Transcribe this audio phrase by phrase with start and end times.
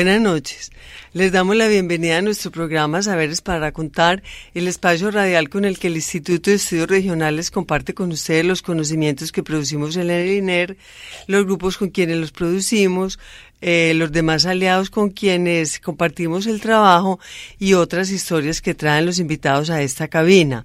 [0.00, 0.72] Buenas noches.
[1.12, 4.22] Les damos la bienvenida a nuestro programa Saberes para Contar,
[4.54, 8.62] el espacio radial con el que el Instituto de Estudios Regionales comparte con ustedes los
[8.62, 10.78] conocimientos que producimos en el INER,
[11.26, 13.18] los grupos con quienes los producimos,
[13.60, 17.20] eh, los demás aliados con quienes compartimos el trabajo
[17.58, 20.64] y otras historias que traen los invitados a esta cabina.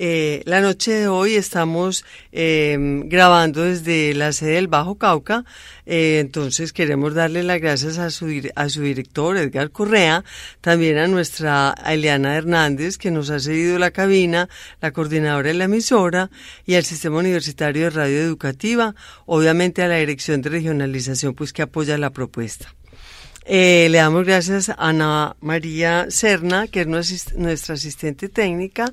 [0.00, 5.44] Eh, la noche de hoy estamos eh, grabando desde la sede del Bajo Cauca,
[5.86, 10.24] eh, entonces queremos darle las gracias a su, a su director, Edgar Correa,
[10.60, 14.48] también a nuestra Eliana Hernández, que nos ha cedido la cabina,
[14.80, 16.28] la coordinadora de la emisora,
[16.66, 21.62] y al Sistema Universitario de Radio Educativa, obviamente a la Dirección de Regionalización, pues que
[21.62, 22.74] apoya la propuesta.
[23.46, 28.86] Eh, le damos gracias a Ana María Serna, que es nuestra asistente técnica,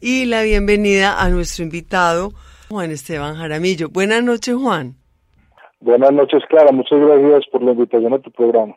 [0.00, 2.32] y la bienvenida a nuestro invitado,
[2.70, 3.90] Juan Esteban Jaramillo.
[3.90, 4.94] Buenas noches, Juan.
[5.80, 6.72] Buenas noches, Clara.
[6.72, 8.74] Muchas gracias por la invitación a tu programa.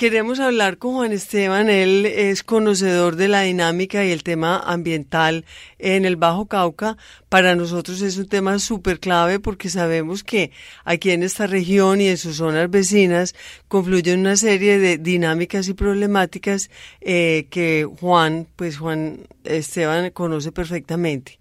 [0.00, 5.44] Queremos hablar con Juan Esteban, él es conocedor de la dinámica y el tema ambiental
[5.78, 6.96] en el Bajo Cauca.
[7.28, 10.52] Para nosotros es un tema súper clave porque sabemos que
[10.86, 13.34] aquí en esta región y en sus zonas vecinas
[13.68, 16.70] confluyen una serie de dinámicas y problemáticas
[17.02, 21.38] eh, que Juan, pues Juan Esteban conoce perfectamente.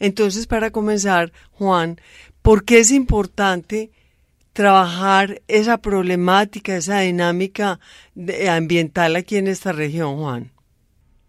[0.00, 1.98] Entonces, para comenzar, Juan,
[2.42, 3.90] ¿por qué es importante
[4.52, 7.78] trabajar esa problemática, esa dinámica
[8.50, 10.50] ambiental aquí en esta región, Juan?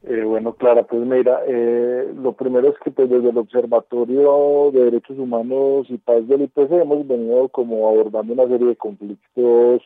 [0.06, 4.84] Eh, bueno, Clara, pues mira, eh, lo primero es que pues, desde el Observatorio de
[4.86, 9.82] Derechos Humanos y Paz del IPC hemos venido como abordando una serie de conflictos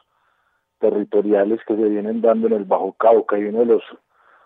[0.80, 3.84] territoriales que se vienen dando en el Bajo Cauca y uno de los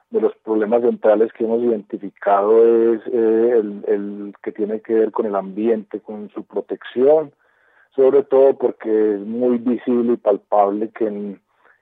[0.09, 5.11] de los problemas centrales que hemos identificado es eh, el, el que tiene que ver
[5.11, 7.31] con el ambiente, con su protección,
[7.95, 11.41] sobre todo porque es muy visible y palpable que en,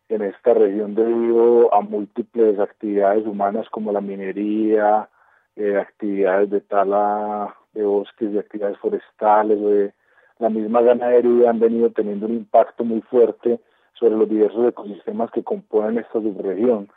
[0.10, 5.08] esta región debido a múltiples actividades humanas como la minería,
[5.56, 9.94] eh, actividades de tala de bosques, de actividades forestales, de
[10.40, 13.60] la misma ganadería han venido teniendo un impacto muy fuerte
[13.94, 16.90] sobre los diversos ecosistemas que componen esta subregión.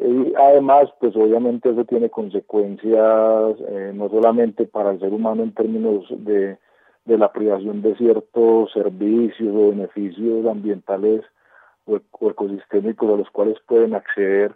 [0.00, 5.52] Y además, pues obviamente eso tiene consecuencias eh, no solamente para el ser humano en
[5.52, 6.58] términos de
[7.08, 11.22] de la privación de ciertos servicios o beneficios ambientales
[11.86, 11.96] o,
[12.28, 14.54] ecosistémicos a los cuales pueden acceder,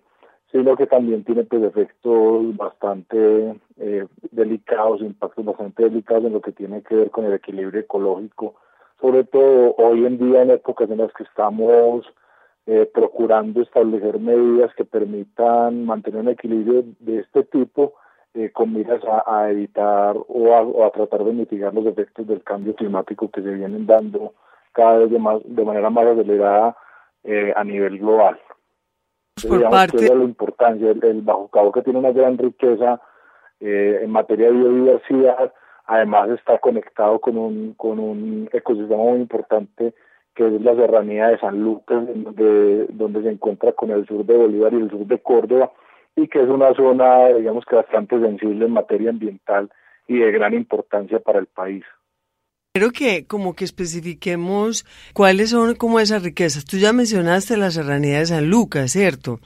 [0.52, 6.52] sino que también tiene pues efectos bastante eh, delicados, impactos bastante delicados en lo que
[6.52, 8.54] tiene que ver con el equilibrio ecológico,
[9.00, 12.04] sobre todo hoy en día en épocas en las que estamos
[12.66, 17.94] eh, procurando establecer medidas que permitan mantener un equilibrio de este tipo
[18.34, 23.30] eh, con miras a, evitar o a, tratar de mitigar los efectos del cambio climático
[23.30, 24.32] que se vienen dando
[24.72, 26.76] cada vez de, más, de manera más acelerada
[27.24, 28.38] eh, a nivel global.
[29.46, 29.98] Por parte...
[29.98, 33.00] de la importancia, el, Bajo Cabo que tiene una gran riqueza
[33.60, 35.52] eh, en materia de biodiversidad,
[35.86, 39.94] además está conectado con un, con un ecosistema muy importante
[40.34, 44.36] que es la serranía de San Lucas, donde, donde se encuentra con el sur de
[44.36, 45.70] Bolívar y el sur de Córdoba,
[46.16, 49.70] y que es una zona, digamos que bastante sensible en materia ambiental
[50.06, 51.84] y de gran importancia para el país.
[52.74, 56.64] Quiero que como que especifiquemos cuáles son como esas riquezas.
[56.64, 59.40] Tú ya mencionaste la serranía de San Lucas, ¿cierto?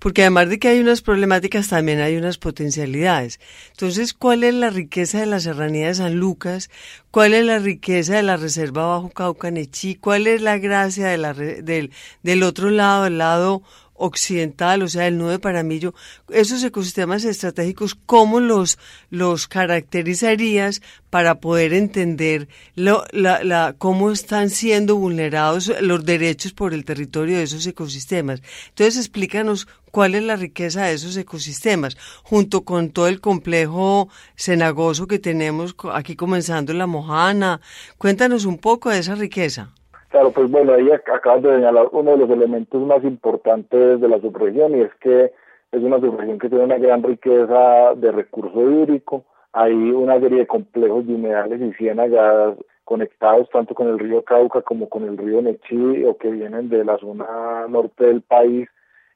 [0.00, 3.38] Porque además de que hay unas problemáticas, también hay unas potencialidades.
[3.70, 6.70] Entonces, ¿cuál es la riqueza de la serranía de San Lucas?
[7.12, 9.94] ¿Cuál es la riqueza de la reserva Bajo Caucanechí?
[9.94, 11.92] ¿Cuál es la gracia de la, del,
[12.24, 13.62] del otro lado, el lado
[14.02, 15.94] occidental, o sea, el nudo de Paramillo,
[16.28, 18.78] esos ecosistemas estratégicos, ¿cómo los,
[19.10, 26.74] los caracterizarías para poder entender lo, la, la, cómo están siendo vulnerados los derechos por
[26.74, 28.42] el territorio de esos ecosistemas?
[28.70, 35.06] Entonces, explícanos cuál es la riqueza de esos ecosistemas, junto con todo el complejo cenagoso
[35.06, 37.60] que tenemos aquí comenzando en La Mojana.
[37.98, 39.72] Cuéntanos un poco de esa riqueza.
[40.12, 44.20] Claro, pues bueno, ahí acabas de señalar uno de los elementos más importantes de la
[44.20, 45.32] subregión y es que
[45.72, 49.24] es una subregión que tiene una gran riqueza de recurso hídrico.
[49.54, 54.60] Hay una serie de complejos de humedales y ciénagas conectados tanto con el río Cauca
[54.60, 58.68] como con el río Nechí o que vienen de la zona norte del país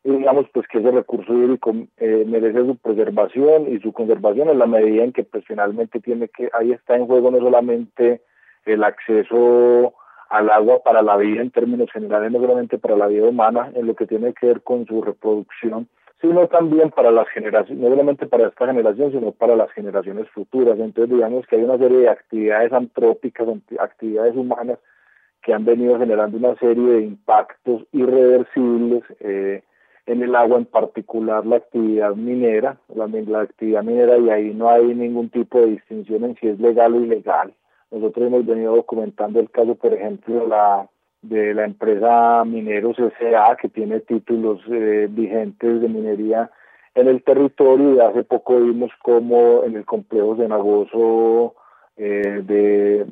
[0.02, 4.58] y digamos pues que ese recurso hídrico eh, merece su preservación y su conservación en
[4.58, 8.22] la medida en que pues finalmente tiene que ahí está en juego no solamente
[8.64, 9.92] el acceso
[10.28, 13.86] al agua para la vida en términos generales, no solamente para la vida humana, en
[13.86, 15.88] lo que tiene que ver con su reproducción,
[16.20, 20.78] sino también para las generaciones, no solamente para esta generación, sino para las generaciones futuras.
[20.78, 24.78] Entonces, digamos que hay una serie de actividades antrópicas, actividades humanas,
[25.42, 29.62] que han venido generando una serie de impactos irreversibles eh,
[30.06, 34.68] en el agua, en particular la actividad minera, la, la actividad minera, y ahí no
[34.70, 37.52] hay ningún tipo de distinción en si es legal o ilegal
[37.90, 40.88] nosotros hemos venido documentando el caso, por ejemplo, la,
[41.22, 46.50] de la empresa Mineros S.A., que tiene títulos eh, vigentes de minería
[46.94, 50.36] en el territorio y hace poco vimos como en el complejo
[51.98, 53.06] eh, de,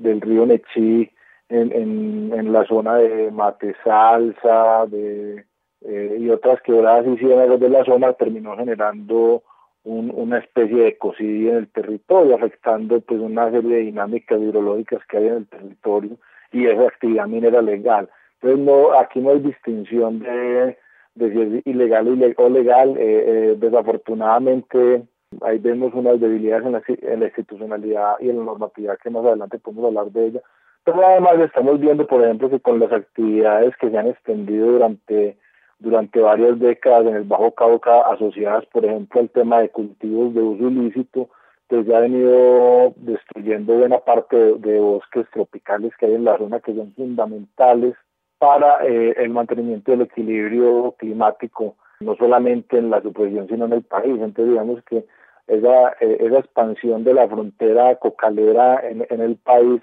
[0.00, 1.10] del río Nechí,
[1.48, 5.44] en, en, en, la zona de Mate Salsa de,
[5.82, 9.42] eh, y otras quebradas y ciénagas de la zona, terminó generando
[9.84, 15.18] una especie de ecocidio en el territorio, afectando pues una serie de dinámicas hidrológicas que
[15.18, 16.16] hay en el territorio
[16.52, 18.08] y esa actividad minera legal.
[18.40, 20.78] Entonces no, aquí no hay distinción de,
[21.14, 22.96] de si es ilegal o legal.
[22.96, 25.02] Eh, eh, desafortunadamente
[25.42, 29.24] ahí vemos unas debilidades en la, en la institucionalidad y en la normatividad que más
[29.24, 30.40] adelante podemos hablar de ella.
[30.84, 35.38] Pero además estamos viendo, por ejemplo, que con las actividades que se han extendido durante
[35.84, 40.40] durante varias décadas en el Bajo Cauca asociadas, por ejemplo, al tema de cultivos de
[40.40, 41.28] uso ilícito,
[41.68, 46.60] pues ya ha venido destruyendo buena parte de, bosques tropicales que hay en la zona
[46.60, 47.94] que son fundamentales
[48.38, 53.82] para eh, el mantenimiento del equilibrio climático, no solamente en la subregión, sino en el
[53.82, 54.20] país.
[54.20, 55.04] Entonces, digamos que
[55.46, 59.82] esa, eh, esa expansión de la frontera cocalera en, en el país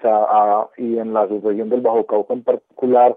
[0.76, 3.16] y en la subregión del Bajo Cauca en particular,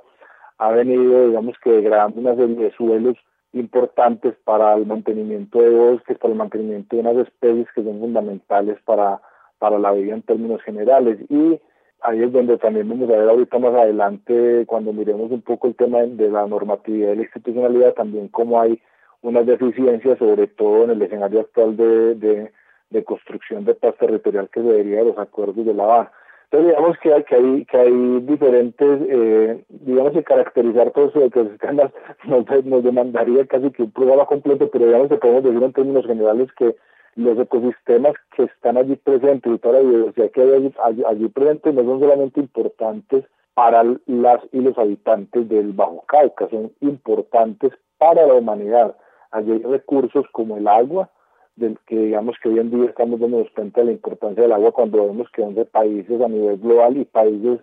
[0.57, 3.17] ha venido, digamos que degradando una serie de suelos
[3.53, 8.77] importantes para el mantenimiento de bosques, para el mantenimiento de unas especies que son fundamentales
[8.83, 9.21] para,
[9.59, 11.19] para la vida en términos generales.
[11.29, 11.59] Y
[12.01, 15.75] ahí es donde también vamos a ver ahorita más adelante, cuando miremos un poco el
[15.75, 18.81] tema de la normatividad y la institucionalidad, también cómo hay
[19.21, 22.51] unas deficiencias, sobre todo en el escenario actual de, de,
[22.89, 26.11] de construcción de paz territorial que se deriva de los acuerdos de La Habana.
[26.45, 31.23] Entonces, digamos que hay, que hay, que hay diferentes, eh, digamos que caracterizar todos esos
[31.23, 31.91] ecosistemas
[32.25, 36.05] nos, nos demandaría casi que un programa completo, pero digamos que podemos decir en términos
[36.05, 36.75] generales que
[37.15, 41.73] los ecosistemas que están allí presentes y toda la biodiversidad que hay allí, allí, presentes
[41.73, 48.27] no son solamente importantes para las y los habitantes del Bajo Cauca, son importantes para
[48.27, 48.95] la humanidad.
[49.31, 51.09] Allí hay recursos como el agua,
[51.55, 54.71] del que digamos que hoy en día estamos dándonos cuenta de la importancia del agua
[54.71, 57.59] cuando vemos que 11 países a nivel global y países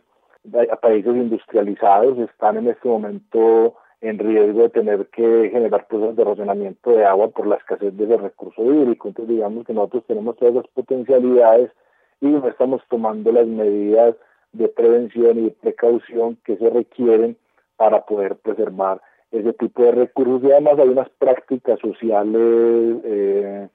[0.81, 6.91] países industrializados están en este momento en riesgo de tener que generar procesos de racionamiento
[6.91, 9.09] de agua por la escasez de ese recurso hídrico.
[9.09, 11.71] Entonces digamos que nosotros tenemos todas las potencialidades
[12.21, 14.17] y no estamos tomando las medidas
[14.53, 17.37] de prevención y de precaución que se requieren
[17.77, 23.69] para poder preservar ese tipo de recursos y además hay unas prácticas sociales eh,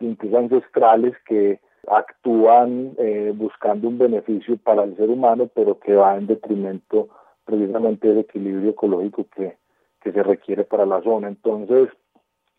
[0.00, 6.16] incluso ancestrales que actúan eh, buscando un beneficio para el ser humano, pero que va
[6.16, 7.08] en detrimento
[7.44, 9.56] precisamente del equilibrio ecológico que,
[10.00, 11.28] que se requiere para la zona.
[11.28, 11.88] Entonces,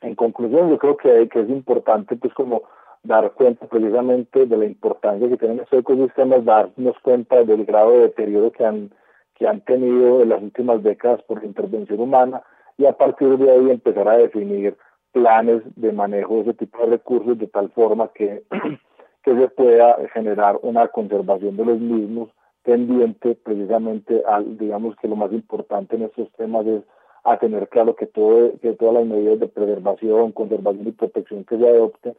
[0.02, 2.64] en conclusión, yo creo que, que es importante pues como
[3.04, 8.00] dar cuenta precisamente de la importancia que tienen estos ecosistemas, darnos cuenta del grado de
[8.00, 8.92] deterioro que han,
[9.36, 12.42] que han tenido en las últimas décadas por la intervención humana
[12.78, 14.76] y a partir de ahí empezar a definir
[15.12, 18.44] planes de manejo de ese tipo de recursos de tal forma que,
[19.24, 22.30] que se pueda generar una conservación de los mismos
[22.64, 26.84] pendiente precisamente al, digamos que lo más importante en estos temas es
[27.24, 31.58] a tener claro que todo que todas las medidas de preservación, conservación y protección que
[31.58, 32.16] se adopten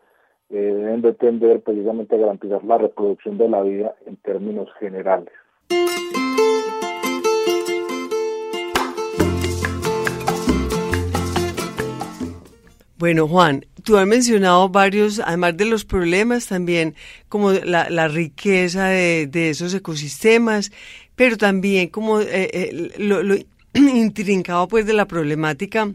[0.51, 5.33] eh, deben de tender precisamente a garantizar la reproducción de la vida en términos generales.
[13.01, 16.95] Bueno, Juan, tú has mencionado varios, además de los problemas, también
[17.31, 20.71] como la, la riqueza de, de, esos ecosistemas,
[21.17, 23.23] pero también como eh, eh, lo,
[23.75, 25.91] intrincado pues de la problemática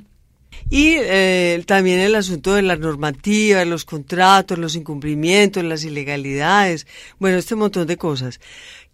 [0.67, 6.87] y eh, también el asunto de la normativa, los contratos, los incumplimientos, las ilegalidades,
[7.19, 8.39] bueno, este montón de cosas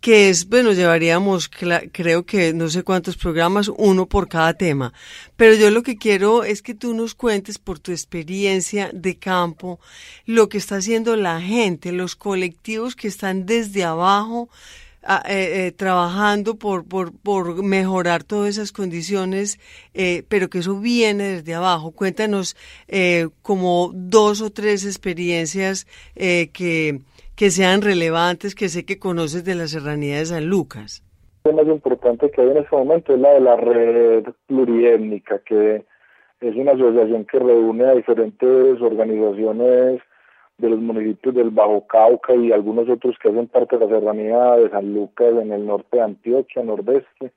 [0.02, 1.50] que es, bueno, llevaríamos,
[1.92, 4.94] creo que no sé cuántos programas, uno por cada tema.
[5.36, 9.80] Pero yo lo que quiero es que tú nos cuentes por tu experiencia de campo
[10.26, 14.50] lo que está haciendo la gente, los colectivos que están desde abajo
[15.04, 19.60] eh, eh, trabajando por, por, por, mejorar todas esas condiciones,
[19.96, 21.92] eh, pero que eso viene desde abajo.
[21.92, 22.56] Cuéntanos
[23.42, 27.02] como dos o tres experiencias que
[27.42, 31.04] que sean relevantes, que sé que conoces de la Serranía de San Lucas.
[31.44, 35.84] Lo más importante que hay en este momento es la de la red pluriétnica, que
[36.40, 40.02] es una asociación que reúne a diferentes organizaciones
[40.60, 44.58] de los municipios del Bajo Cauca y algunos otros que hacen parte de la serranía
[44.58, 47.32] de San Lucas en el norte de Antioquia, nordeste,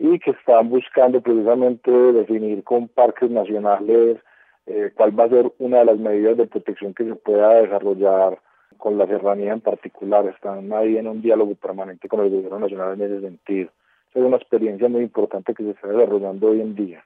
[0.00, 4.18] y que están buscando precisamente definir con parques nacionales
[4.66, 8.40] eh, cuál va a ser una de las medidas de protección que se pueda desarrollar
[8.76, 12.94] con la serranía en particular, están ahí en un diálogo permanente con el gobierno nacional
[12.94, 13.70] en ese sentido.
[14.14, 17.04] Es una experiencia muy importante que se está desarrollando hoy en día.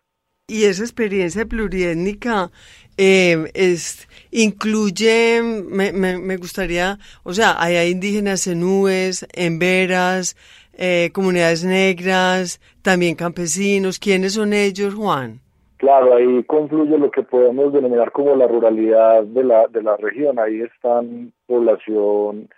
[0.51, 2.51] Y esa experiencia pluriétnica
[2.97, 10.37] eh, es, incluye, me, me, gustaría, o sea, hay, indígenas en nubes, en veras,
[10.73, 13.99] eh, comunidades negras, también campesinos.
[13.99, 15.43] ¿Quiénes son ellos, Juan?
[15.79, 20.39] Claro, ahí confluye lo que podemos denominar como la ruralidad de la, de la región.
[20.41, 22.49] Ahí están población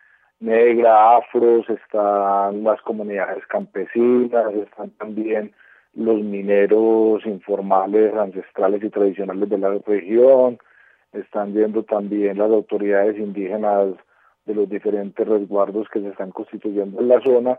[0.40, 5.52] negra, afros, están las comunidades campesinas, están también
[5.94, 10.58] los mineros informales, ancestrales y tradicionales de la región,
[11.12, 13.96] están viendo también las autoridades indígenas
[14.46, 17.58] de los diferentes resguardos que se están constituyendo en la zona,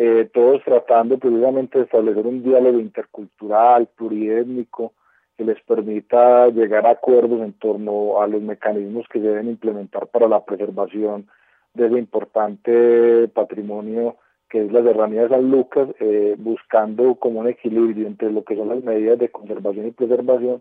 [0.00, 4.92] eh, todos tratando precisamente de establecer un diálogo intercultural, pluriétnico,
[5.36, 10.28] que les permita llegar a acuerdos en torno a los mecanismos que deben implementar para
[10.28, 11.26] la preservación
[11.74, 14.16] de ese importante patrimonio
[14.48, 18.54] que es la serranía de San Lucas, eh, buscando como un equilibrio entre lo que
[18.54, 20.60] son las medidas de conservación y preservación,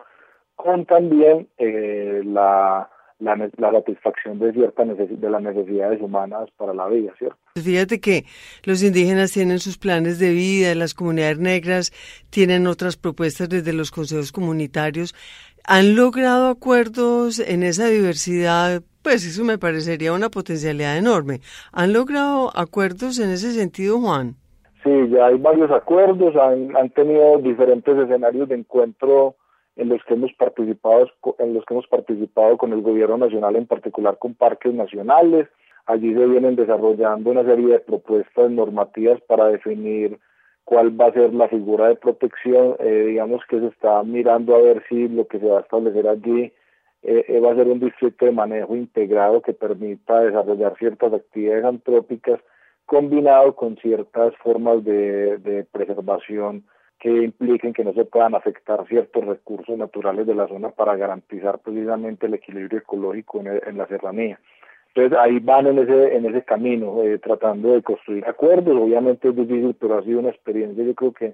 [0.56, 6.88] con también eh, la la, la satisfacción de ciertas de las necesidades humanas para la
[6.88, 7.38] vida, ¿cierto?
[7.56, 8.26] Fíjate que
[8.64, 11.92] los indígenas tienen sus planes de vida, las comunidades negras
[12.30, 15.16] tienen otras propuestas desde los consejos comunitarios.
[15.66, 18.82] ¿Han logrado acuerdos en esa diversidad?
[19.02, 21.42] Pues eso me parecería una potencialidad enorme.
[21.72, 24.36] ¿Han logrado acuerdos en ese sentido, Juan?
[24.84, 29.36] Sí, ya hay varios acuerdos, han, han tenido diferentes escenarios de encuentro
[29.78, 33.68] en los que hemos participado en los que hemos participado con el gobierno nacional en
[33.68, 35.48] particular con parques nacionales.
[35.86, 40.20] Allí se vienen desarrollando una serie de propuestas normativas para definir
[40.66, 42.76] cuál va a ser la figura de protección.
[42.80, 46.08] Eh, digamos que se está mirando a ver si lo que se va a establecer
[46.08, 46.52] allí
[47.04, 51.64] eh, eh, va a ser un distrito de manejo integrado que permita desarrollar ciertas actividades
[51.64, 52.40] antrópicas
[52.86, 56.66] combinado con ciertas formas de, de preservación
[57.00, 61.60] que impliquen que no se puedan afectar ciertos recursos naturales de la zona para garantizar
[61.60, 64.40] precisamente el equilibrio ecológico en, la serranía.
[64.88, 68.76] Entonces ahí van en ese, en ese camino, eh, tratando de construir acuerdos.
[68.76, 71.34] Obviamente es difícil, pero ha sido una experiencia yo creo que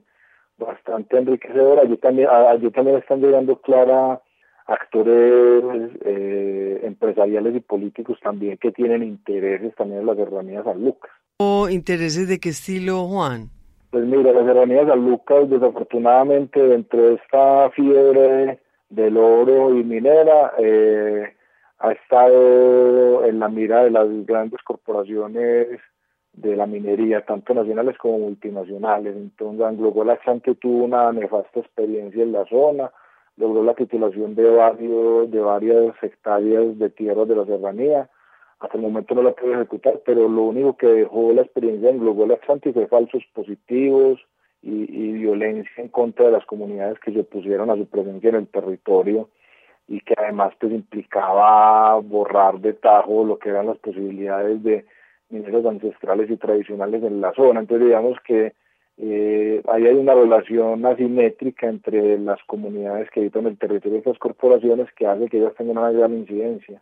[0.57, 1.83] bastante enriquecedora.
[1.83, 4.21] Allí también, allí también están llegando clara
[4.65, 11.11] actores eh, empresariales y políticos también que tienen intereses también en la serranía San Lucas.
[11.37, 13.49] ¿O intereses de qué estilo, Juan?
[13.93, 18.57] Pues mira, la serranía San Lucas, desafortunadamente, dentro de esta fiebre
[18.89, 21.31] del oro y minera, eh,
[21.77, 25.79] ha estado en la mira de las grandes corporaciones
[26.33, 29.15] de la minería, tanto nacionales como multinacionales.
[29.15, 29.93] Entonces, Anglo
[30.25, 32.91] Chante tuvo una nefasta experiencia en la zona,
[33.37, 38.09] logró la titulación de varios de varias hectáreas de tierras de la serranía,
[38.63, 41.99] hasta el momento no la pude ejecutar, pero lo único que dejó la experiencia en
[41.99, 44.21] Global Atlantic fue falsos positivos
[44.61, 48.35] y, y, violencia en contra de las comunidades que se opusieron a su presencia en
[48.35, 49.29] el territorio
[49.89, 54.85] y que además pues implicaba borrar de tajo lo que eran las posibilidades de
[55.29, 57.59] mineros ancestrales y tradicionales en la zona.
[57.59, 58.53] Entonces digamos que
[58.97, 64.19] eh, ahí hay una relación asimétrica entre las comunidades que habitan el territorio de estas
[64.19, 66.81] corporaciones que hace que ellas tengan una gran incidencia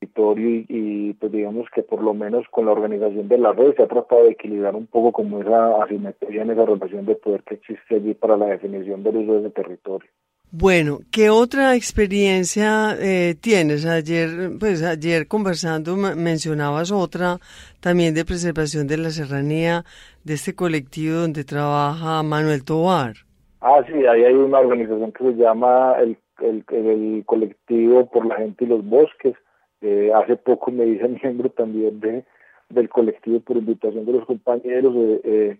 [0.00, 3.88] y, pues digamos que por lo menos con la organización de la red se ha
[3.88, 7.96] tratado de equilibrar un poco como esa asimetría en esa relación de poder que existe
[7.96, 10.10] allí para la definición del uso de ese territorio.
[10.52, 13.84] Bueno, ¿qué otra experiencia eh, tienes?
[13.84, 17.38] Ayer, pues ayer conversando mencionabas otra
[17.80, 19.84] también de preservación de la serranía
[20.24, 23.14] de este colectivo donde trabaja Manuel Tobar.
[23.60, 28.64] Ah, sí, ahí hay una organización que se llama el, el, colectivo por la gente
[28.64, 29.34] y los bosques.
[29.82, 32.24] Eh, hace poco me hice miembro también de
[32.68, 34.92] del colectivo por invitación de los compañeros.
[35.24, 35.56] Eh,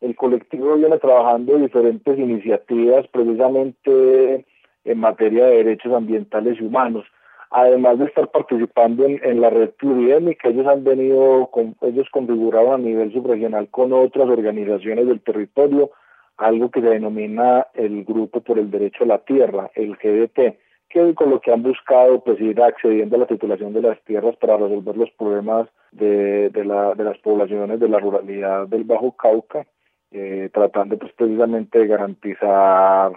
[0.00, 4.44] el colectivo viene trabajando diferentes iniciativas precisamente
[4.84, 7.04] en materia de derechos ambientales y humanos.
[7.50, 12.78] Además de estar participando en, la red pluridémica, ellos han venido, con, ellos configuraron a
[12.78, 15.90] nivel subregional con otras organizaciones del territorio
[16.36, 20.56] algo que se denomina el Grupo por el Derecho a la Tierra, el GDT,
[20.88, 24.36] que con lo que han buscado pues ir accediendo a la titulación de las tierras
[24.36, 29.12] para resolver los problemas de, de, la, de las poblaciones de la ruralidad del Bajo
[29.12, 29.66] Cauca
[30.10, 33.12] eh, tratando pues precisamente de garantizar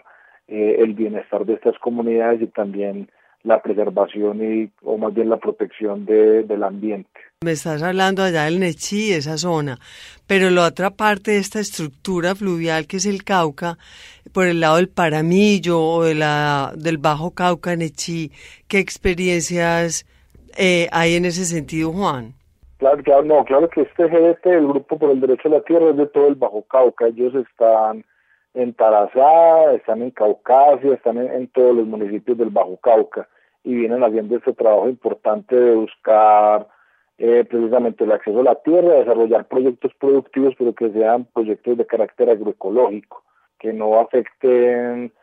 [0.47, 3.09] eh, el bienestar de estas comunidades y también
[3.43, 7.10] la preservación y o más bien la protección de, del ambiente.
[7.43, 9.79] Me estás hablando allá del Nechí, esa zona,
[10.27, 13.77] pero la otra parte de esta estructura fluvial que es el Cauca,
[14.33, 18.31] por el lado del Paramillo o de la, del Bajo Cauca, Nechí,
[18.67, 20.05] ¿qué experiencias
[20.57, 22.33] eh, hay en ese sentido, Juan?
[22.77, 25.91] Claro, claro, no, claro que este GDT, el Grupo por el Derecho a la Tierra,
[25.91, 27.07] es de todo el Bajo Cauca.
[27.07, 28.03] Ellos están
[28.53, 33.27] en Tarazá, están en Caucasia, están en, todos los municipios del Bajo Cauca
[33.63, 36.67] y vienen haciendo este trabajo importante de buscar
[37.17, 41.86] eh, precisamente el acceso a la tierra, desarrollar proyectos productivos, pero que sean proyectos de
[41.86, 43.24] carácter agroecológico,
[43.60, 45.13] que no afecten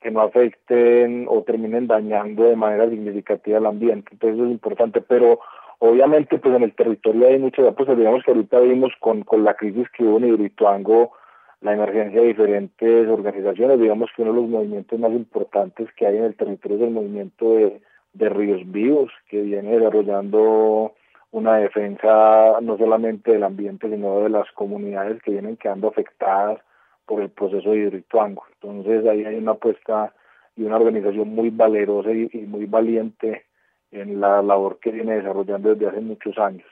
[0.00, 4.10] que no afecten o terminen dañando de manera significativa el ambiente.
[4.12, 5.40] Entonces eso es importante, pero
[5.78, 9.54] Obviamente, pues en el territorio hay muchas, pues digamos que ahorita vimos con, con la
[9.54, 11.12] crisis que hubo en Hidroituango,
[11.60, 16.16] la emergencia de diferentes organizaciones, digamos que uno de los movimientos más importantes que hay
[16.18, 17.80] en el territorio es el movimiento de,
[18.12, 20.94] de Ríos Vivos, que viene desarrollando
[21.32, 26.60] una defensa no solamente del ambiente, sino de las comunidades que vienen quedando afectadas
[27.06, 28.44] por el proceso de Hidroituango.
[28.54, 30.12] Entonces ahí hay una apuesta
[30.56, 33.44] y una organización muy valerosa y muy valiente
[33.90, 36.66] en la labor que viene desarrollando desde hace muchos años.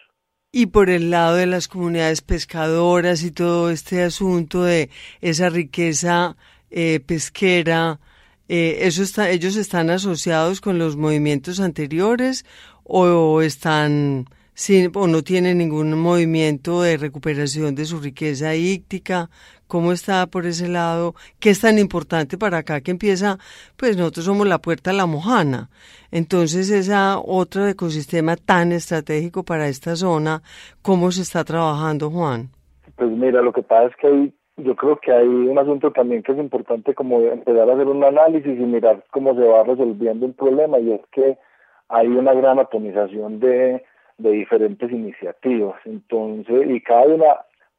[0.56, 4.88] Y por el lado de las comunidades pescadoras y todo este asunto de
[5.20, 6.36] esa riqueza
[6.70, 7.98] eh, pesquera,
[8.48, 12.44] eh, eso está, ¿ellos están asociados con los movimientos anteriores
[12.84, 14.26] o están
[14.94, 19.28] o no tienen ningún movimiento de recuperación de su riqueza íctica?
[19.66, 21.14] ¿Cómo está por ese lado?
[21.40, 23.38] ¿Qué es tan importante para acá que empieza?
[23.76, 25.70] Pues nosotros somos la puerta a la mojana.
[26.12, 30.42] Entonces, esa otro ecosistema tan estratégico para esta zona,
[30.82, 32.50] ¿cómo se está trabajando, Juan?
[32.96, 36.22] Pues mira, lo que pasa es que hay, yo creo que hay un asunto también
[36.22, 40.26] que es importante como empezar a hacer un análisis y mirar cómo se va resolviendo
[40.26, 41.36] el problema y es que
[41.88, 43.82] hay una gran atomización de,
[44.18, 45.81] de diferentes iniciativas.
[45.85, 47.27] Entonces, y cada una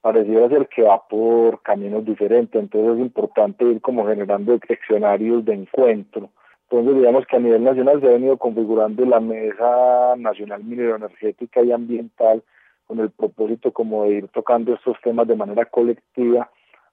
[0.01, 5.53] pareciera ser que va por caminos diferentes, entonces es importante ir como generando escenarios de
[5.53, 6.29] encuentro.
[6.69, 11.71] Entonces, digamos que a nivel nacional se ha venido configurando la Mesa Nacional Minero-Energética y
[11.71, 12.43] Ambiental
[12.87, 16.49] con el propósito como de ir tocando estos temas de manera colectiva,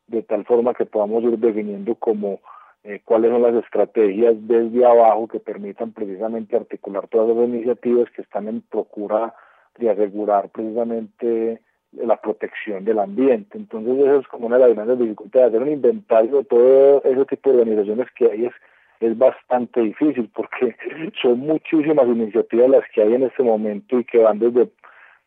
[0.06, 2.40] de tal forma que podamos ir definiendo como
[2.84, 8.22] eh, cuáles son las estrategias desde abajo que permitan precisamente articular todas las iniciativas que
[8.22, 9.34] están en procura
[9.78, 11.60] de asegurar precisamente
[11.92, 13.56] la protección del ambiente.
[13.56, 17.24] Entonces eso es como una de las grandes dificultades, hacer un inventario de todo ese
[17.26, 18.52] tipo de organizaciones que hay es,
[19.00, 20.74] es bastante difícil porque
[21.22, 24.68] son muchísimas iniciativas las que hay en este momento y que van desde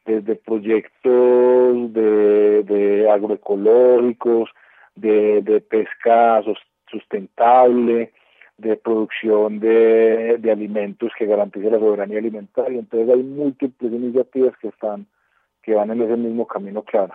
[0.05, 4.49] desde proyectos de, de agroecológicos,
[4.95, 6.43] de, de pesca
[6.99, 8.11] sustentable,
[8.57, 12.79] de producción de, de alimentos que garantice la soberanía alimentaria.
[12.79, 15.07] Entonces hay múltiples iniciativas que están
[15.61, 17.13] que van en ese mismo camino claro.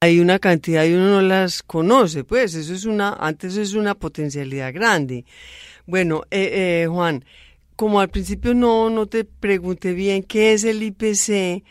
[0.00, 3.94] Hay una cantidad y uno no las conoce, pues eso es una, antes es una
[3.94, 5.26] potencialidad grande.
[5.86, 7.22] Bueno, eh, eh, Juan,
[7.76, 11.62] como al principio no, no te pregunté bien qué es el IPC,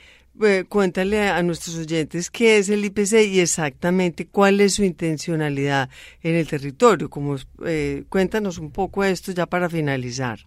[0.44, 5.90] eh, cuéntale a nuestros oyentes qué es el IPC y exactamente cuál es su intencionalidad
[6.24, 7.10] en el territorio.
[7.10, 10.40] Como, eh, cuéntanos un poco esto ya para finalizar.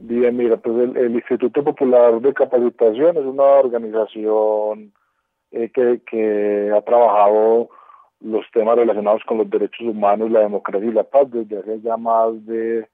[0.00, 4.92] Bien, mira, pues el Instituto Popular de Capacitación es una organización
[5.50, 7.70] eh, que, que ha trabajado
[8.20, 11.96] los temas relacionados con los derechos humanos, la democracia y la paz desde hace ya
[11.96, 12.86] más de,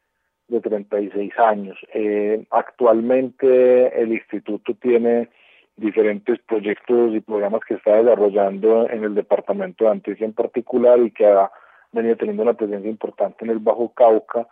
[0.48, 1.76] de 36 años.
[1.92, 5.30] Eh, actualmente el instituto tiene
[5.76, 11.10] diferentes proyectos y programas que está desarrollando en el departamento de Antioquia en particular y
[11.10, 11.50] que ha
[11.92, 14.46] venido teniendo una presencia importante en el Bajo Cauca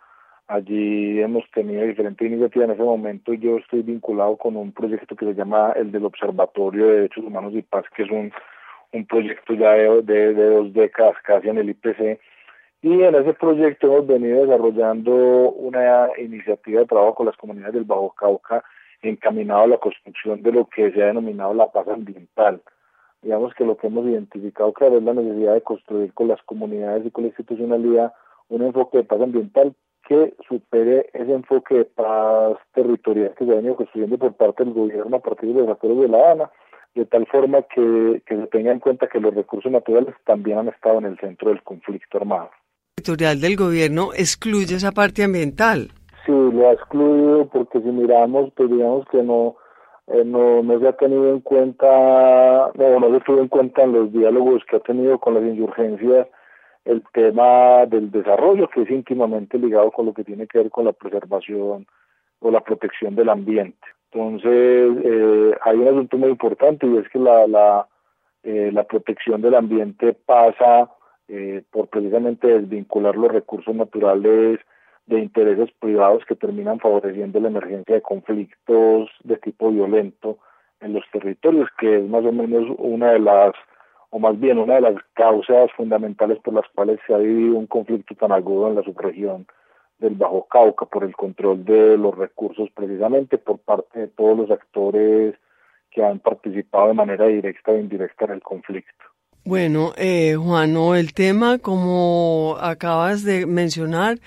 [0.47, 2.67] Allí hemos tenido diferentes iniciativas.
[2.67, 6.87] En ese momento yo estoy vinculado con un proyecto que se llama el del Observatorio
[6.87, 8.31] de Derechos Humanos y Paz, que es un,
[8.91, 12.19] un proyecto ya de, de, dos décadas casi en el IPC.
[12.81, 17.85] Y en ese proyecto hemos venido desarrollando una iniciativa de trabajo con las comunidades del
[17.85, 18.63] Bajo Cauca
[19.09, 22.61] encaminado a la construcción de lo que se ha denominado la paz ambiental.
[23.21, 27.05] Digamos que lo que hemos identificado claro es la necesidad de construir con las comunidades
[27.05, 28.13] y con la institucionalidad
[28.49, 29.73] un enfoque de paz ambiental
[30.07, 34.73] que supere ese enfoque de paz territorial que se ha venido construyendo por parte del
[34.73, 36.51] gobierno a partir de los acuerdos de La Habana,
[36.93, 40.67] de tal forma que, que se tenga en cuenta que los recursos naturales también han
[40.67, 42.51] estado en el centro del conflicto armado.
[42.97, 45.91] El territorial del gobierno excluye esa parte ambiental.
[46.25, 49.57] Sí, lo ha excluido porque si miramos, pues digamos que no,
[50.07, 53.91] eh, no, no se ha tenido en cuenta, no, no se tuvo en cuenta en
[53.91, 56.27] los diálogos que ha tenido con las insurgencias
[56.85, 60.85] el tema del desarrollo, que es íntimamente ligado con lo que tiene que ver con
[60.85, 61.87] la preservación
[62.39, 63.87] o la protección del ambiente.
[64.11, 67.87] Entonces, eh, hay un asunto muy importante y es que la, la,
[68.43, 70.89] eh, la protección del ambiente pasa
[71.27, 74.59] eh, por precisamente desvincular los recursos naturales
[75.05, 80.37] de intereses privados que terminan favoreciendo la emergencia de conflictos de tipo violento
[80.79, 83.53] en los territorios, que es más o menos una de las
[84.09, 87.65] o más bien una de las causas fundamentales por las cuales se ha vivido un
[87.65, 89.47] conflicto tan agudo en la subregión
[89.97, 94.51] del Bajo Cauca, por el control de los recursos precisamente por parte de todos los
[94.51, 95.33] actores
[95.89, 99.03] que han participado de manera directa o indirecta en el conflicto.
[99.45, 104.19] Bueno, eh, Juano, el tema, como acabas de mencionar,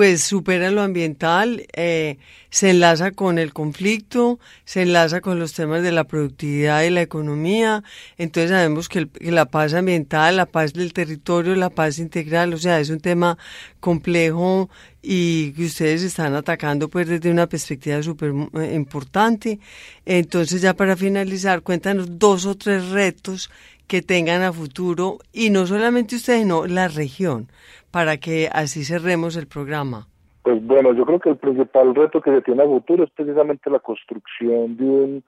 [0.00, 2.16] pues supera lo ambiental, eh,
[2.48, 7.02] se enlaza con el conflicto, se enlaza con los temas de la productividad y la
[7.02, 7.84] economía.
[8.16, 12.80] Entonces sabemos que, la paz ambiental, la paz del territorio, la paz integral, o sea,
[12.80, 13.36] es un tema
[13.78, 14.70] complejo
[15.02, 19.60] y que ustedes están atacando pues desde una perspectiva súper eh, importante.
[20.06, 23.50] Entonces ya para finalizar, cuéntanos dos o tres retos
[23.86, 27.50] que tengan a futuro y no solamente ustedes, sino la región
[27.90, 30.06] para que así cerremos el programa?
[30.42, 33.68] Pues bueno, yo creo que el principal reto que se tiene a futuro es precisamente
[33.68, 35.24] la construcción de un,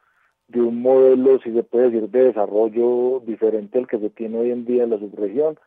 [0.48, 4.50] de un modelo, si se puede decir, de desarrollo diferente al que se tiene hoy
[4.50, 5.58] en día en la subregión,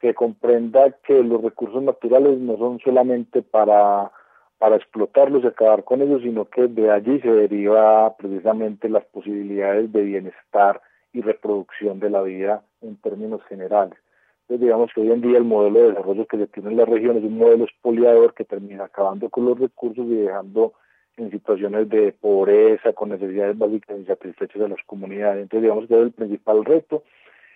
[0.00, 4.10] que comprenda que los recursos naturales no son solamente para,
[4.58, 9.92] para explotarlos y acabar con ellos, sino que de allí se deriva precisamente las posibilidades
[9.92, 10.80] de bienestar
[11.12, 13.98] y reproducción de la vida en términos generales.
[14.44, 16.84] Entonces, digamos que hoy en día el modelo de desarrollo que se tiene en la
[16.84, 20.74] región es un modelo expoliador que termina acabando con los recursos y dejando
[21.16, 25.42] en situaciones de pobreza, con necesidades básicas insatisfechas de las comunidades.
[25.42, 27.04] Entonces, digamos que es el principal reto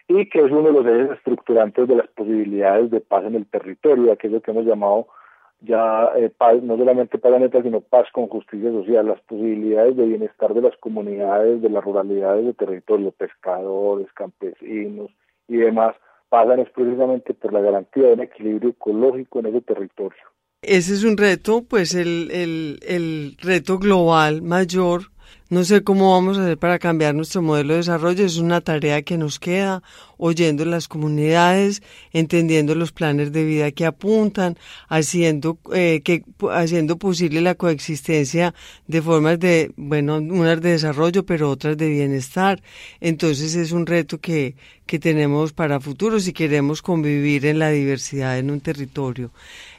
[0.06, 3.46] y que es uno de los ejes estructurantes de las posibilidades de paz en el
[3.46, 5.08] territorio, aquello que hemos llamado
[5.60, 10.06] ya eh, paz, no solamente paz neta, sino paz con justicia social, las posibilidades de
[10.06, 15.10] bienestar de las comunidades, de las ruralidades de territorio, pescadores, campesinos
[15.48, 15.96] y demás,
[16.28, 20.22] pasan es precisamente por la garantía de un equilibrio ecológico en ese territorio.
[20.62, 25.02] Ese es un reto, pues el, el, el reto global mayor
[25.50, 28.24] no sé cómo vamos a hacer para cambiar nuestro modelo de desarrollo.
[28.24, 29.82] Es una tarea que nos queda
[30.18, 37.40] oyendo las comunidades, entendiendo los planes de vida que apuntan, haciendo eh, que haciendo posible
[37.40, 38.54] la coexistencia
[38.86, 42.62] de formas de bueno unas de desarrollo, pero otras de bienestar.
[43.00, 44.54] Entonces es un reto que
[44.88, 49.30] que tenemos para futuro si queremos convivir en la diversidad en un territorio.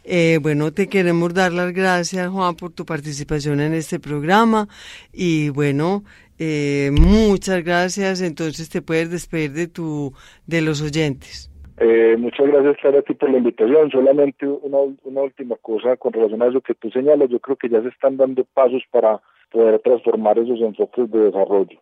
[0.03, 4.69] Eh, bueno, te queremos dar las gracias, Juan, por tu participación en este programa
[5.11, 6.03] y bueno,
[6.39, 8.21] eh, muchas gracias.
[8.21, 10.13] Entonces te puedes despedir de tu
[10.47, 11.51] de los oyentes.
[11.79, 13.91] Eh, muchas gracias, Clara, por la invitación.
[13.91, 17.29] Solamente una, una última cosa con relación a eso que tú señalas.
[17.29, 19.21] Yo creo que ya se están dando pasos para
[19.51, 21.79] poder transformar esos enfoques de desarrollo.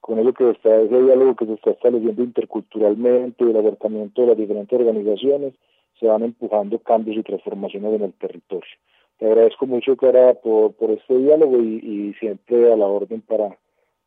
[0.00, 4.36] Con eso que está, ese diálogo que se está estableciendo interculturalmente, el acercamiento de las
[4.36, 5.54] diferentes organizaciones,
[5.98, 8.70] se van empujando cambios y transformaciones en el territorio.
[9.18, 13.56] Te agradezco mucho, Clara, por, por este diálogo y, siempre a la orden para,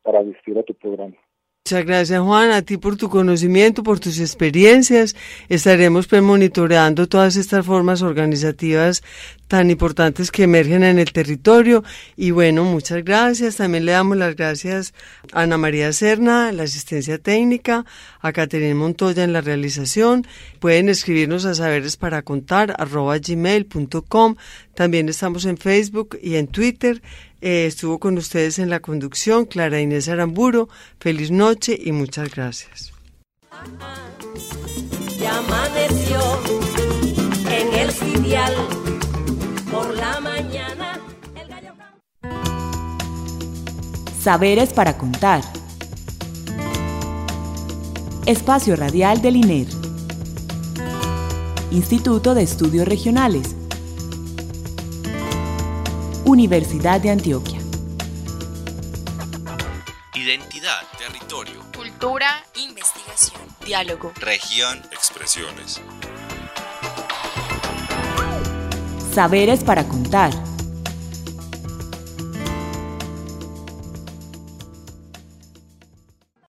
[0.04, 1.16] para asistir a tu programa.
[1.66, 5.16] Muchas gracias Juan, a ti por tu conocimiento, por tus experiencias.
[5.48, 9.02] Estaremos pues, monitoreando todas estas formas organizativas
[9.48, 11.82] tan importantes que emergen en el territorio.
[12.16, 13.56] Y bueno, muchas gracias.
[13.56, 14.92] También le damos las gracias
[15.32, 17.86] a Ana María Serna, la asistencia técnica,
[18.20, 20.26] a Caterina Montoya en la realización.
[20.60, 24.36] Pueden escribirnos a saberes para contar gmail.com.
[24.74, 27.00] También estamos en Facebook y en Twitter.
[27.46, 30.70] Eh, estuvo con ustedes en la conducción Clara Inés Aramburo.
[30.98, 32.90] Feliz noche y muchas gracias.
[35.20, 36.20] Ya amaneció
[37.50, 38.54] en el sitial
[39.70, 40.98] Por la mañana.
[44.18, 45.42] Saberes para contar.
[48.24, 49.66] Espacio Radial del INER.
[51.70, 53.54] Instituto de Estudios Regionales.
[56.26, 57.58] Universidad de Antioquia.
[60.14, 65.82] Identidad, territorio, cultura, investigación, diálogo, región, expresiones.
[69.12, 70.32] Saberes para contar.